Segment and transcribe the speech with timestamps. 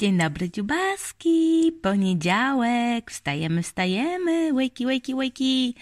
[0.00, 1.72] Dzień dobry, dziubaski.
[1.82, 3.10] Poniedziałek.
[3.10, 4.52] Wstajemy, wstajemy.
[4.52, 5.74] Wakey, wakey, wakey.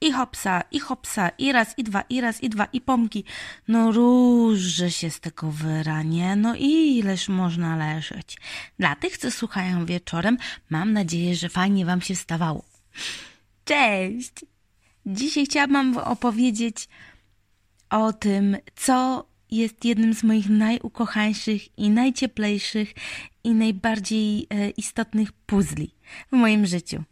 [0.00, 3.24] I hopsa, i hopsa, i raz, i dwa, i raz, i dwa, i pomki.
[3.68, 6.36] No różże się z tego wyranie.
[6.36, 8.36] No ileż można leżeć.
[8.78, 10.38] Dla tych, co słuchają wieczorem,
[10.70, 12.64] mam nadzieję, że fajnie wam się wstawało.
[13.64, 14.32] Cześć!
[15.06, 16.88] Dzisiaj chciałabym opowiedzieć
[17.90, 19.26] o tym, co
[19.56, 22.94] jest jednym z moich najukochańszych i najcieplejszych
[23.44, 25.94] i najbardziej e, istotnych puzli
[26.32, 27.02] w moim życiu.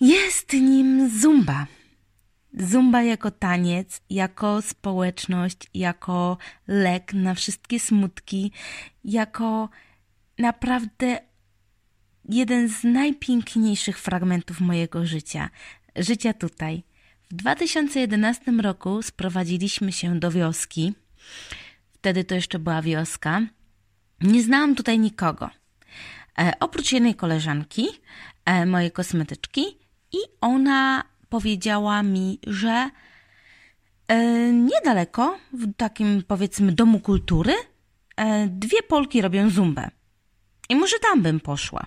[0.00, 1.66] Jest nim zumba.
[2.58, 6.38] Zumba jako taniec, jako społeczność, jako
[6.68, 8.52] lek na wszystkie smutki,
[9.04, 9.68] jako
[10.38, 11.18] naprawdę
[12.28, 15.50] jeden z najpiękniejszych fragmentów mojego życia.
[15.96, 16.82] Życia tutaj.
[17.30, 20.94] W 2011 roku sprowadziliśmy się do wioski.
[21.92, 23.40] Wtedy to jeszcze była wioska.
[24.20, 25.50] Nie znałam tutaj nikogo.
[26.38, 27.88] E, oprócz jednej koleżanki,
[28.44, 29.62] e, mojej kosmetyczki,
[30.12, 32.90] i ona powiedziała mi, że
[34.08, 34.18] e,
[34.52, 37.54] niedaleko, w takim powiedzmy domu kultury,
[38.16, 39.90] e, dwie Polki robią zumbę.
[40.68, 41.86] I może tam bym poszła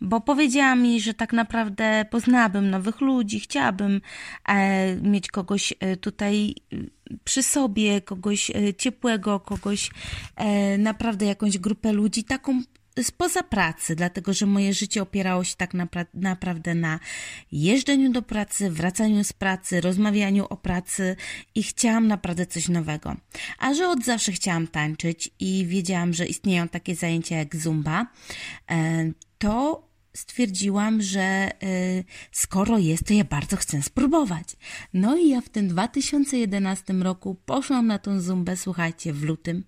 [0.00, 4.00] bo powiedziała mi, że tak naprawdę poznałabym nowych ludzi, chciałabym
[4.48, 6.54] e, mieć kogoś e, tutaj
[7.24, 9.90] przy sobie, kogoś e, ciepłego, kogoś
[10.36, 12.62] e, naprawdę jakąś grupę ludzi, taką
[13.02, 16.98] spoza pracy, dlatego że moje życie opierało się tak napra naprawdę na
[17.52, 21.16] jeżdżeniu do pracy, wracaniu z pracy, rozmawianiu o pracy
[21.54, 23.16] i chciałam naprawdę coś nowego.
[23.58, 28.06] A że od zawsze chciałam tańczyć i wiedziałam, że istnieją takie zajęcia jak zumba,
[29.38, 34.56] to stwierdziłam, że y, skoro jest, to ja bardzo chcę spróbować.
[34.94, 39.64] No i ja w tym 2011 roku poszłam na tą zumbę, słuchajcie, w lutym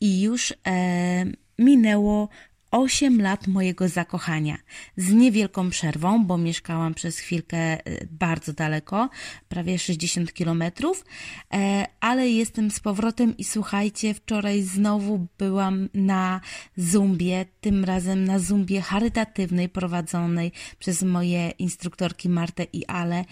[0.00, 1.24] i już e,
[1.58, 2.28] minęło
[2.70, 4.58] 8 lat mojego zakochania.
[4.96, 9.08] Z niewielką przerwą, bo mieszkałam przez chwilkę y, bardzo daleko,
[9.48, 11.04] prawie 60 kilometrów,
[11.52, 16.40] e, ale jestem z powrotem i słuchajcie, wczoraj znowu byłam na
[16.76, 23.24] zumbie, tym razem na zumbie charytatywnej prowadzonej przez moje instruktorki Martę i Ale.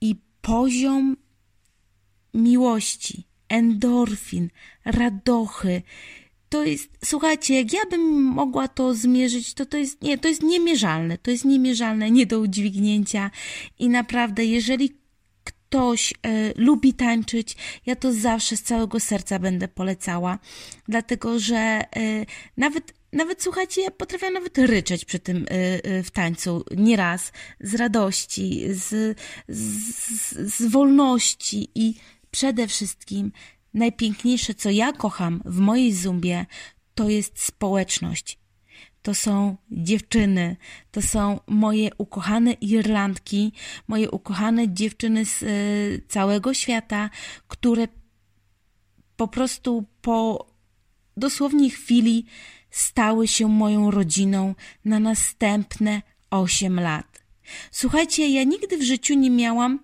[0.00, 1.16] I poziom
[2.34, 4.50] miłości, endorfin,
[4.84, 5.82] radochy,
[6.48, 10.42] to jest, słuchajcie, jak ja bym mogła to zmierzyć, to to jest, nie, to jest
[10.42, 13.30] niemierzalne, to jest niemierzalne, nie do udźwignięcia
[13.78, 14.96] i naprawdę, jeżeli
[15.44, 16.16] ktoś e,
[16.56, 20.38] lubi tańczyć, ja to zawsze z całego serca będę polecała,
[20.88, 21.84] dlatego że e,
[22.56, 28.62] nawet, nawet słuchajcie, ja potrafię nawet ryczeć przy tym e, w tańcu nieraz z radości,
[28.70, 29.18] z,
[29.48, 31.94] z, z wolności i
[32.30, 33.32] przede wszystkim
[33.76, 36.46] najpiękniejsze, co ja kocham w mojej zumbie,
[36.94, 38.38] to jest społeczność.
[39.02, 40.56] To są dziewczyny,
[40.90, 43.52] to są moje ukochane Irlandki,
[43.88, 47.10] moje ukochane dziewczyny z y, całego świata,
[47.48, 47.88] które
[49.16, 50.46] po prostu po
[51.16, 52.26] dosłownie chwili
[52.70, 54.54] stały się moją rodziną
[54.84, 57.22] na następne 8 lat.
[57.70, 59.80] Słuchajcie, ja nigdy w życiu nie miałam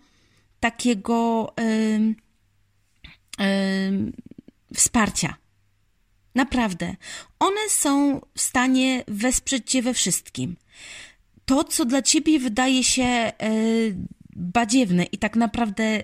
[0.60, 1.52] takiego.
[4.74, 5.34] Wsparcia.
[6.34, 6.96] Naprawdę.
[7.38, 10.56] One są w stanie wesprzeć cię we wszystkim.
[11.44, 13.32] To, co dla ciebie wydaje się
[14.36, 16.02] badziewne i tak naprawdę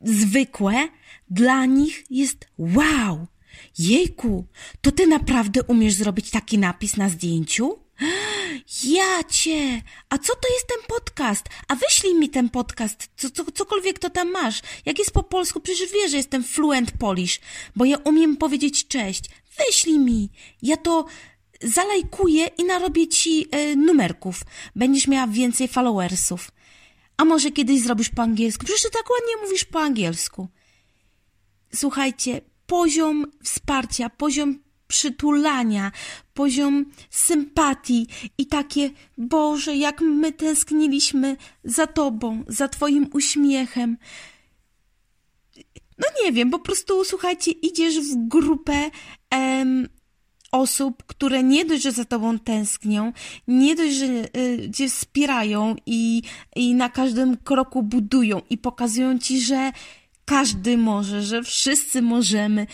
[0.00, 0.88] zwykłe,
[1.30, 3.26] dla nich jest wow.
[3.78, 4.46] Jejku,
[4.80, 7.78] to ty naprawdę umiesz zrobić taki napis na zdjęciu?
[8.84, 9.82] Ja cię!
[10.08, 11.46] A co to jest ten podcast?
[11.68, 14.60] A wyślij mi ten podcast, co, co, cokolwiek to tam masz.
[14.86, 17.40] Jak jest po polsku, przecież wiesz, że jestem fluent Polish,
[17.76, 19.24] bo ja umiem powiedzieć cześć.
[19.58, 20.30] Wyślij mi.
[20.62, 21.04] Ja to
[21.62, 24.40] zalajkuję i narobię ci e, numerków.
[24.76, 26.50] Będziesz miała więcej followersów.
[27.16, 28.64] A może kiedyś zrobisz po angielsku?
[28.64, 30.48] Przecież ty tak ładnie mówisz po angielsku.
[31.74, 34.61] Słuchajcie, poziom wsparcia, poziom
[34.92, 35.92] przytulania,
[36.34, 38.06] poziom sympatii
[38.38, 43.96] i takie, Boże, jak my tęskniliśmy za Tobą, za Twoim uśmiechem.
[45.98, 48.90] No nie wiem, po prostu słuchajcie, idziesz w grupę
[49.30, 49.88] em,
[50.52, 53.12] osób, które nie dość, że za Tobą tęsknią,
[53.48, 56.22] nie dość, że y, Cię wspierają i,
[56.56, 59.72] i na każdym kroku budują i pokazują Ci, że
[60.24, 62.66] każdy może, że wszyscy możemy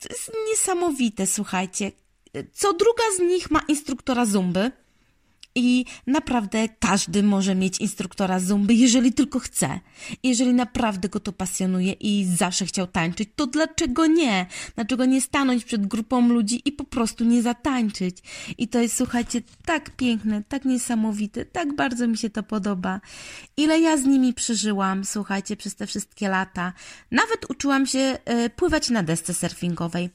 [0.00, 1.92] to jest niesamowite, słuchajcie.
[2.52, 4.70] Co druga z nich ma instruktora zumby.
[5.56, 9.80] I naprawdę każdy może mieć instruktora zumby, jeżeli tylko chce.
[10.22, 14.46] Jeżeli naprawdę go to pasjonuje i zawsze chciał tańczyć, to dlaczego nie?
[14.74, 18.16] Dlaczego nie stanąć przed grupą ludzi i po prostu nie zatańczyć?
[18.58, 23.00] I to jest, słuchajcie, tak piękne, tak niesamowite, tak bardzo mi się to podoba.
[23.56, 26.72] Ile ja z nimi przeżyłam, słuchajcie, przez te wszystkie lata.
[27.10, 30.10] Nawet uczyłam się y, pływać na desce surfingowej.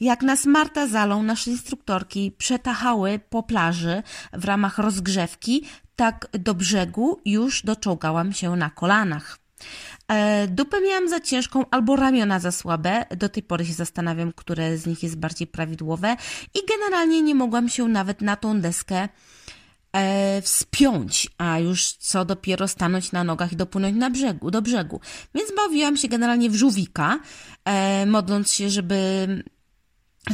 [0.00, 4.02] Jak nas Marta Zalą, nasze instruktorki, przetachały po plaży
[4.32, 5.64] w ramach rozgrzewki,
[5.96, 9.38] tak do brzegu już doczołgałam się na kolanach.
[10.08, 13.04] E, dupę miałam za ciężką albo ramiona za słabe.
[13.16, 16.16] Do tej pory się zastanawiam, które z nich jest bardziej prawidłowe.
[16.54, 19.08] I generalnie nie mogłam się nawet na tą deskę
[19.92, 25.00] e, wspiąć, a już co dopiero stanąć na nogach i dopłynąć na brzegu, do brzegu.
[25.34, 27.18] Więc bawiłam się generalnie w żółwika,
[27.64, 29.26] e, modląc się, żeby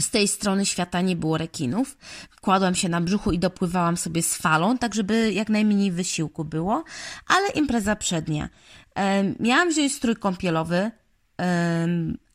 [0.00, 1.98] z tej strony świata nie było rekinów.
[2.40, 6.84] Kładłam się na brzuchu i dopływałam sobie z falą, tak żeby jak najmniej wysiłku było,
[7.26, 8.48] ale impreza przednia.
[9.40, 10.90] Miałam wziąć strój kąpielowy,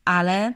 [0.04, 0.54] ale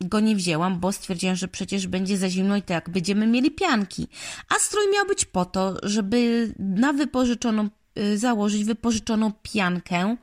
[0.00, 4.08] go nie wzięłam, bo stwierdziłam, że przecież będzie za zimno i tak będziemy mieli pianki.
[4.48, 7.68] A strój miał być po to, żeby na wypożyczoną,
[7.98, 10.16] y, założyć wypożyczoną piankę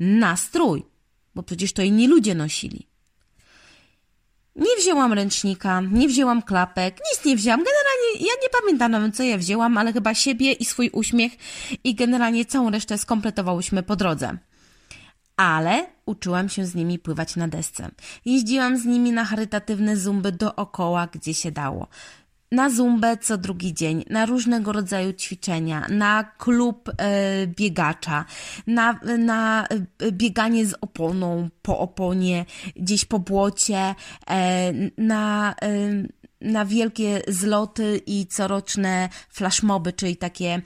[0.00, 0.84] na strój,
[1.34, 2.87] bo przecież to inni ludzie nosili.
[4.58, 7.60] Nie wzięłam ręcznika, nie wzięłam klapek, nic nie wzięłam.
[7.60, 11.32] Generalnie ja nie pamiętam nawet co ja wzięłam, ale chyba siebie i swój uśmiech
[11.84, 14.38] i generalnie całą resztę skompletowałyśmy po drodze.
[15.36, 17.90] Ale uczyłam się z nimi pływać na desce.
[18.24, 21.88] Jeździłam z nimi na charytatywne zumby dookoła, gdzie się dało
[22.52, 28.24] na zumbę co drugi dzień, na różnego rodzaju ćwiczenia, na klub e, biegacza,
[28.66, 29.66] na, na
[29.98, 32.44] e, bieganie z oponą po oponie,
[32.76, 33.94] gdzieś po błocie,
[34.30, 35.54] e, na
[36.40, 40.62] na wielkie zloty i coroczne flashmoby, czyli takie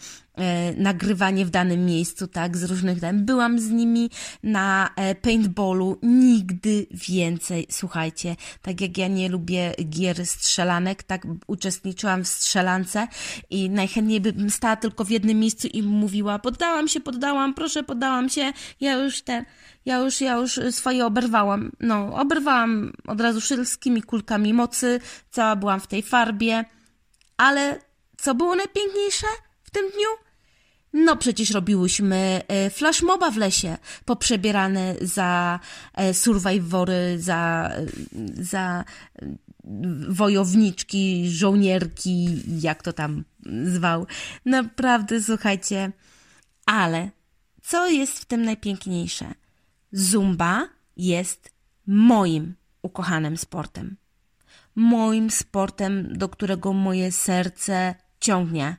[0.77, 3.19] nagrywanie w danym miejscu, tak, z różnych dań.
[3.19, 4.11] Byłam z nimi
[4.43, 12.25] na e, paintballu, nigdy więcej, słuchajcie, tak jak ja nie lubię gier strzelanek, tak uczestniczyłam
[12.25, 13.09] w strzelance
[13.51, 18.29] i najchętniej bym stała tylko w jednym miejscu i mówiła, poddałam się, poddałam, proszę, poddałam
[18.29, 19.45] się, ja już ten
[19.87, 21.73] ja już, ja już swoje oberwałam.
[21.81, 25.01] No, oberwałam od razu wszystkimi kulkami mocy,
[25.31, 26.65] cała byłam w tej farbie.
[27.37, 27.79] Ale
[28.17, 29.27] co było najpiękniejsze
[29.73, 30.09] tym dniu?
[30.93, 35.61] No przecież robiłyśmy e, flashmoba w lesie, poprzebierane za
[35.95, 37.87] e, survivory, za, e,
[38.45, 38.85] za
[40.09, 42.29] wojowniczki, żołnierki,
[42.61, 43.25] jak to tam
[43.65, 44.07] zwał.
[44.45, 45.93] Naprawdę, słuchajcie,
[46.67, 47.11] ale
[47.63, 49.35] co jest w tym najpiękniejsze?
[49.93, 51.51] Zumba jest
[51.87, 53.97] moim ukochanym sportem.
[54.75, 58.77] Moim sportem, do którego moje serce ciągnie.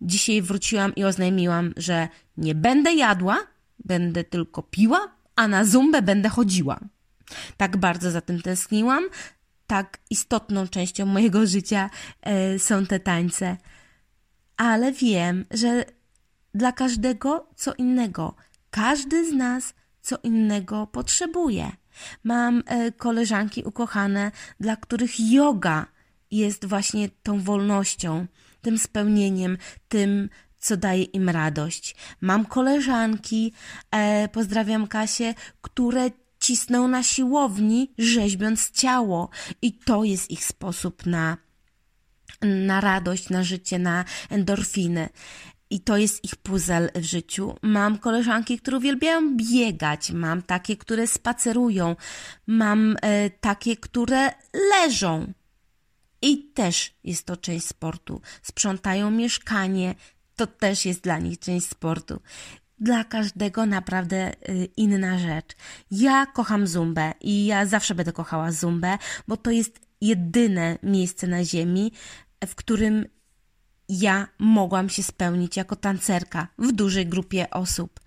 [0.00, 3.38] Dzisiaj wróciłam i oznajmiłam, że nie będę jadła,
[3.84, 6.80] będę tylko piła, a na zumbę będę chodziła.
[7.56, 9.04] Tak bardzo za tym tęskniłam,
[9.66, 11.90] tak istotną częścią mojego życia
[12.22, 13.56] e, są te tańce.
[14.56, 15.84] Ale wiem, że
[16.54, 18.34] dla każdego co innego.
[18.70, 21.72] Każdy z nas co innego potrzebuje.
[22.24, 25.86] Mam e, koleżanki ukochane, dla których yoga
[26.30, 28.26] jest właśnie tą wolnością,
[28.62, 29.58] tym spełnieniem,
[29.88, 30.28] tym,
[30.58, 31.96] co daje im radość.
[32.20, 33.52] Mam koleżanki,
[33.90, 36.10] e, pozdrawiam Kasię, które
[36.40, 39.30] cisną na siłowni, rzeźbiąc ciało,
[39.62, 41.36] i to jest ich sposób na
[42.42, 45.08] na radość, na życie, na endorfiny
[45.70, 47.54] i to jest ich puzzle w życiu.
[47.62, 51.96] Mam koleżanki, które uwielbiają biegać, mam takie, które spacerują,
[52.46, 54.30] mam e, takie, które
[54.72, 55.32] leżą.
[56.22, 58.20] I też jest to część sportu.
[58.42, 59.94] Sprzątają mieszkanie,
[60.36, 62.20] to też jest dla nich część sportu.
[62.78, 64.34] Dla każdego naprawdę e,
[64.76, 65.56] inna rzecz.
[65.90, 68.98] Ja kocham zumbę i ja zawsze będę kochała zumbę,
[69.28, 71.92] bo to jest jedyne miejsce na ziemi,
[72.46, 73.04] w którym
[73.88, 78.00] ja mogłam się spełnić jako tancerka w dużej grupie osób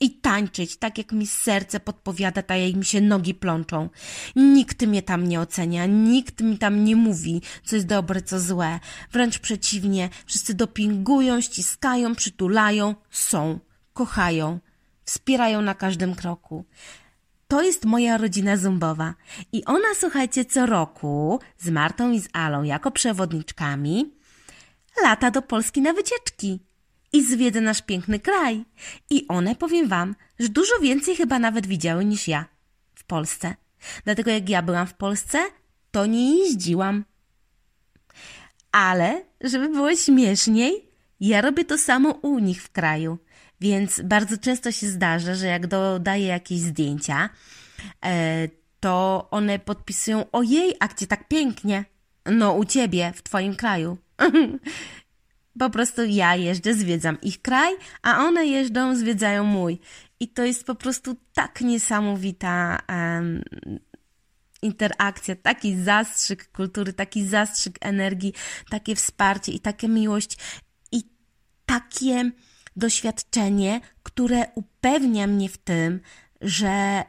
[0.00, 3.88] i tańczyć tak, jak mi serce podpowiada, tak jak mi się nogi plączą.
[4.36, 8.80] Nikt mnie tam nie ocenia, nikt mi tam nie mówi, co jest dobre, co złe.
[9.12, 13.58] Wręcz przeciwnie, wszyscy dopingują, ściskają, przytulają, są,
[13.92, 14.58] kochają,
[15.04, 16.64] wspierają na każdym kroku.
[17.48, 19.14] To jest moja rodzina zumbowa
[19.52, 24.14] i ona, słuchajcie, co roku z Martą i z Alą jako przewodniczkami
[25.02, 26.67] lata do Polski na wycieczki
[27.12, 28.64] i zwiedzę nasz piękny kraj.
[29.10, 32.44] I one, powiem wam, że dużo więcej chyba nawet widziały niż ja
[32.94, 33.54] w Polsce.
[34.04, 35.38] Dlatego jak ja byłam w Polsce,
[35.90, 37.04] to nie jeździłam.
[38.72, 40.88] Ale, żeby było śmieszniej,
[41.20, 43.18] Ja robię to samo u nich w kraju,
[43.60, 47.30] więc bardzo często się zdarza, że jak dodaję jakieś zdjęcia,
[48.04, 48.48] e,
[48.80, 51.84] to one podpisują ojej, akcie tak pięknie.
[52.26, 53.98] No, u ciebie, w twoim kraju.
[55.58, 59.80] po prostu ja jeżdżę, zwiedzam ich kraj, a one jeżdżą, zwiedzają mój.
[60.20, 63.42] I to jest po prostu tak niesamowita um,
[64.62, 68.32] interakcja, taki zastrzyk kultury, taki zastrzyk energii,
[68.70, 70.38] takie wsparcie i taka miłość
[70.92, 71.02] i
[71.66, 72.30] takie
[72.76, 76.00] doświadczenie, które upewnia mnie w tym,
[76.40, 77.04] że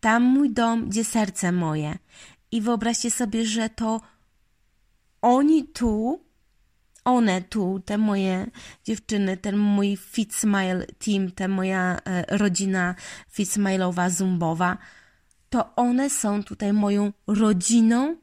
[0.00, 1.98] tam mój dom, gdzie serce moje.
[2.50, 4.00] I wyobraźcie sobie, że to
[5.22, 6.24] oni tu,
[7.04, 8.46] one tu, te moje
[8.84, 12.94] dziewczyny, ten mój Fit Smile Team, ta moja e, rodzina
[13.28, 14.78] Fit Smile'owa, zumbowa,
[15.50, 18.16] to one są tutaj moją rodziną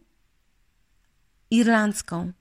[1.52, 2.32] irlandzką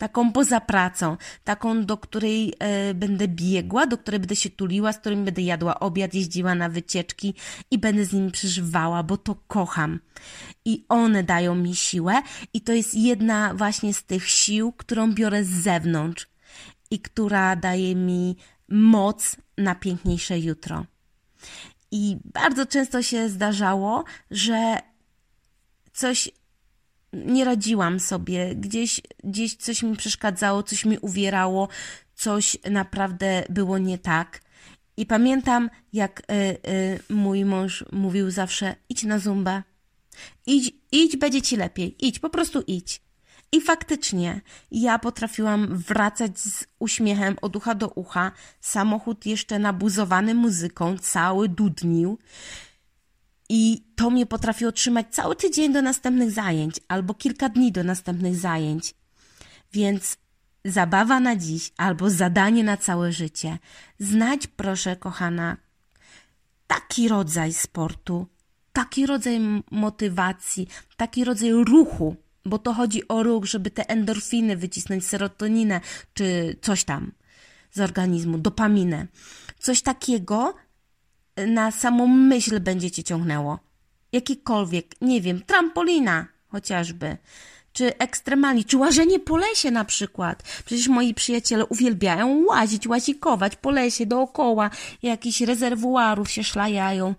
[0.00, 4.98] taką poza pracą, taką, do której e, będę biegła, do której będę się tuliła, z
[4.98, 7.34] którym będę jadła obiad, jeździła na wycieczki
[7.70, 10.00] i będę z nimi przeżywała, bo to kocham.
[10.64, 12.22] I one dają mi siłę
[12.54, 16.26] i to jest jedna właśnie z tych sił, którą biorę z zewnątrz
[16.90, 18.36] i która daje mi
[18.68, 20.86] moc na piękniejsze jutro.
[21.90, 24.78] I bardzo często się zdarzało, że
[25.92, 26.30] coś
[27.12, 31.68] nie radziłam sobie, gdzieś, gdzieś coś mi przeszkadzało, coś mi uwierało,
[32.14, 34.40] coś naprawdę było nie tak.
[34.96, 36.34] I pamiętam, jak y,
[36.70, 39.62] y, mój mąż mówił zawsze: idź na zumbę.
[40.46, 42.06] Idź, idź, będzie ci lepiej.
[42.06, 43.02] Idź, po prostu idź.
[43.52, 44.40] I faktycznie
[44.70, 52.18] ja potrafiłam wracać z uśmiechem od ucha do ucha, samochód jeszcze nabuzowany muzyką, cały dudnił.
[53.52, 58.36] I to mnie potrafi otrzymać cały tydzień do następnych zajęć albo kilka dni do następnych
[58.36, 58.94] zajęć.
[59.72, 60.16] Więc
[60.64, 63.58] zabawa na dziś albo zadanie na całe życie.
[63.98, 65.56] Znać, proszę, kochana,
[66.66, 68.26] taki rodzaj sportu,
[68.72, 69.40] taki rodzaj
[69.70, 75.80] motywacji, taki rodzaj ruchu, bo to chodzi o ruch, żeby te endorfiny wycisnąć, serotoninę
[76.14, 77.12] czy coś tam
[77.70, 79.06] z organizmu, dopaminę.
[79.58, 80.54] Coś takiego,
[81.36, 83.58] na samą myśl będzie cię ciągnęło.
[84.12, 87.16] Jakikolwiek, nie wiem, trampolina chociażby,
[87.72, 90.42] czy ekstremalnie, czy łażenie po lesie na przykład.
[90.64, 94.70] Przecież moi przyjaciele uwielbiają łazić, łazikować po lesie dookoła,
[95.02, 97.14] jakichś rezerwuarów się szlajają.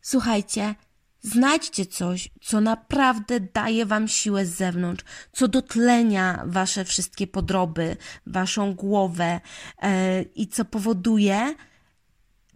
[0.00, 0.74] Słuchajcie,
[1.22, 8.74] znajdźcie coś, co naprawdę daje wam siłę z zewnątrz, co dotlenia wasze wszystkie podroby, waszą
[8.74, 9.40] głowę
[9.82, 9.88] yy,
[10.34, 11.54] i co powoduje,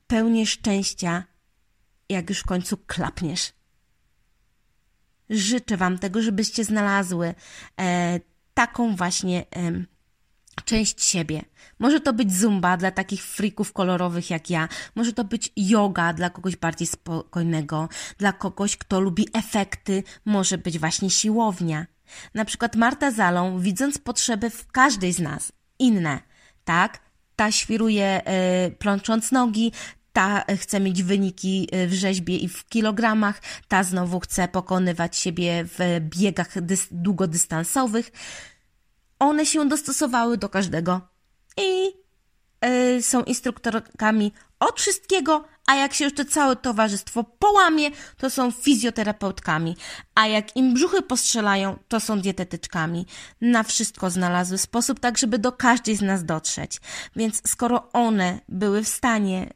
[0.07, 1.25] pełnię szczęścia,
[2.09, 3.53] jak już w końcu klapniesz.
[5.31, 7.35] Życzę Wam tego, żebyście znalazły
[7.81, 8.21] e,
[8.55, 9.73] taką właśnie e,
[10.65, 11.43] część siebie.
[11.79, 16.31] Może to być zumba dla takich frików kolorowych jak ja, może to być yoga dla
[16.31, 21.87] kogoś bardziej spokojnego, dla kogoś, kto lubi efekty, może być właśnie siłownia.
[22.35, 26.21] Na przykład Marta Zalą, widząc potrzeby w każdej z nas, inne,
[26.65, 27.06] tak?
[27.37, 28.23] Ta świruje
[28.67, 29.73] y, plącząc nogi,
[30.13, 35.79] ta chce mieć wyniki w rzeźbie i w kilogramach, ta znowu chce pokonywać siebie w
[36.01, 38.13] biegach dys długodystansowych.
[39.19, 41.01] One się dostosowały do każdego
[41.57, 41.93] i
[42.63, 49.77] yy, są instruktorkami od wszystkiego, a jak się to całe towarzystwo połamie, to są fizjoterapeutkami,
[50.15, 53.07] a jak im brzuchy postrzelają, to są dietetyczkami.
[53.41, 56.81] Na wszystko znalazły sposób, tak żeby do każdej z nas dotrzeć.
[57.17, 59.51] Więc skoro one były w stanie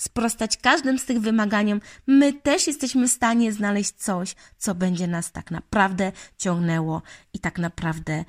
[0.00, 5.32] sprostać każdym z tych wymaganiom, my też jesteśmy w stanie znaleźć coś, co będzie nas
[5.32, 8.24] tak naprawdę ciągnęło i tak naprawdę e,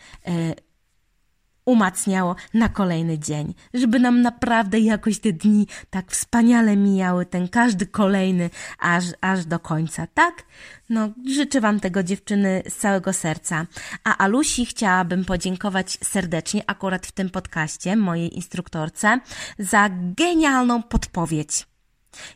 [1.65, 7.86] umacniało na kolejny dzień, żeby nam naprawdę jakoś te dni tak wspaniale mijały, ten każdy
[7.86, 10.43] kolejny, aż, aż do końca, tak?
[10.89, 13.65] No, życzę Wam tego dziewczyny z całego serca.
[14.03, 19.20] A Alusi chciałabym podziękować serdecznie, akurat w tym podcaście, mojej instruktorce,
[19.60, 21.67] za genialną podpowiedź.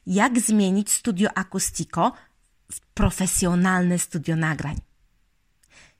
[0.07, 2.11] Jak zmienić studio Acoustico
[2.71, 4.86] w profesjonalne studio nagrań?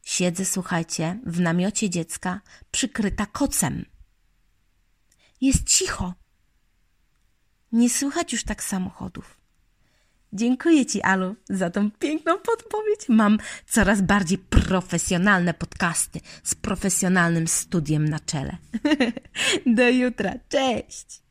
[0.08, 3.86] Siedzę, słuchajcie, w namiocie dziecka, przykryta kocem.
[5.42, 6.14] Jest cicho.
[7.72, 9.38] Nie słychać już tak samochodów.
[10.34, 13.10] Dziękuję Ci, Alu, za tą piękną podpowiedź.
[13.10, 18.58] Mam coraz bardziej profesjonalne podcasty z profesjonalnym studiem na czele.
[19.76, 20.34] Do jutra.
[20.50, 21.27] Cześć!